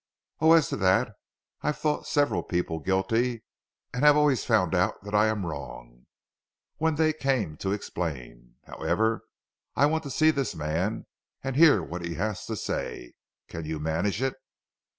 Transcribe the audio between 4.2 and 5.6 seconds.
found out that I am